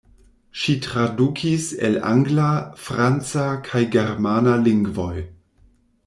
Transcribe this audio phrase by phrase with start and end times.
[0.59, 2.47] Ŝi tradukis el angla,
[2.85, 5.13] franca kaj germana lingvoj.